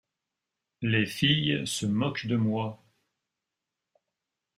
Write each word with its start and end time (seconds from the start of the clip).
Les 0.81 1.05
filles 1.05 1.61
se 1.67 1.85
moquent 1.85 2.25
de 2.25 2.35
moi. 2.35 2.83